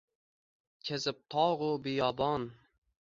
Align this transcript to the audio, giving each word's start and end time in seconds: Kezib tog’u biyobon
Kezib 0.87 1.19
tog’u 1.33 1.69
biyobon 1.83 2.49